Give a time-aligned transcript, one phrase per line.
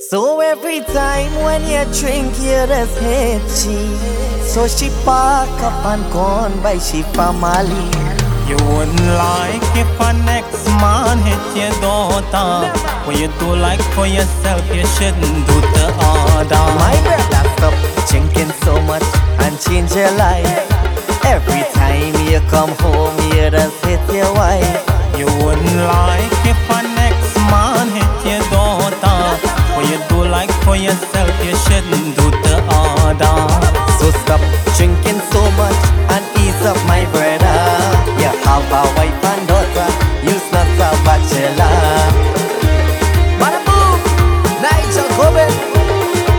[0.00, 3.74] So every time when you drink, you just hate she.
[4.46, 7.90] So she pack up and gone by she family.
[8.46, 12.70] You wouldn't like if a next man hit your daughter.
[13.08, 16.64] What you do like for yourself, you shouldn't do to other.
[16.78, 17.74] My brother stop
[18.06, 19.02] drinking so much
[19.42, 20.46] and change your life.
[21.26, 23.17] Every time you come home,
[30.78, 33.36] yourself, you shouldn't do to other.
[33.98, 34.40] So stop
[34.76, 35.80] drinking so much
[36.14, 37.58] and ease up, my brother.
[38.20, 39.88] You have a wife and daughter,
[40.22, 42.38] you's not a bachelor.
[43.66, 43.98] Boom,
[44.62, 45.52] Nigel Coben,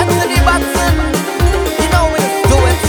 [0.00, 0.94] Anthony Batson.
[1.80, 2.82] You know we do it,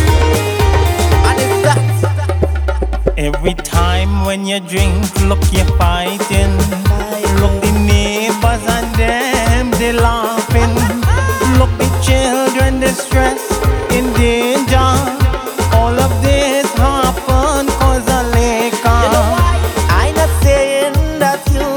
[1.27, 3.13] and it's that.
[3.17, 6.84] Every time when you drink, look you're fighting.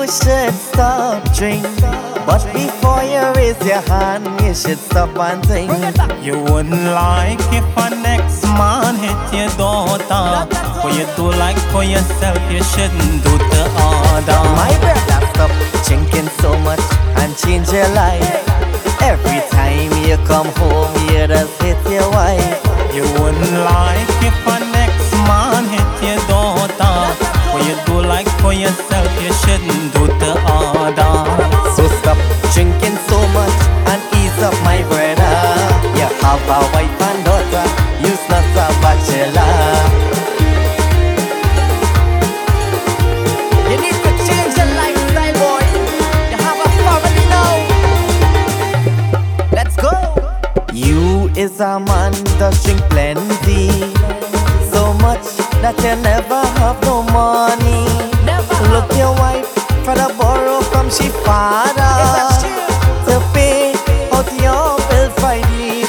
[0.09, 1.93] You should stop drinking.
[2.25, 5.71] But before you raise your hand, you should stop and think.
[6.25, 10.49] You wouldn't like if my next man hit your daughter.
[10.83, 14.41] When you do like for yourself, you shouldn't do the other.
[14.57, 15.48] My brother,
[28.49, 31.13] for yourself, you shouldn't do to other.
[31.77, 32.19] So stop
[32.55, 33.59] drinking so much
[33.91, 35.37] and ease up, my brother.
[35.99, 37.67] You have a wife and daughter,
[38.01, 39.53] you's not a bachelor.
[43.69, 45.65] You need to change your lifestyle, boy.
[46.31, 47.55] You have a family now.
[49.53, 49.93] Let's go.
[50.73, 53.69] You is a man that drink plenty,
[54.73, 55.27] so much
[55.61, 58.08] that you never have no money.
[58.97, 59.49] Your wife
[59.85, 61.95] for the borrow from she father
[63.07, 63.73] to pay
[64.13, 65.87] out your bill for the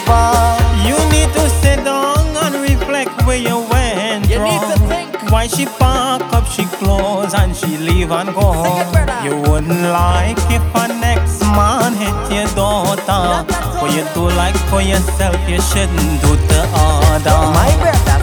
[0.87, 4.89] You need to sit down and reflect where you went You need to wrong.
[4.89, 5.31] think.
[5.31, 8.93] Why she pack up she clothes and she leave and go home.
[9.23, 13.45] You wouldn't like if a next man hit your daughter.
[13.79, 17.39] What you do like for yourself, you shouldn't do to other.
[17.53, 18.18] My brother,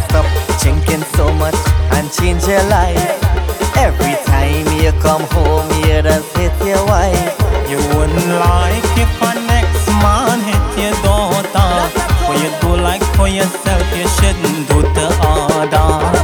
[6.67, 7.35] your wife.
[7.71, 11.71] You wouldn't like if a next man hit your daughter.
[12.27, 16.16] What you do like for yourself, you shouldn't do to other.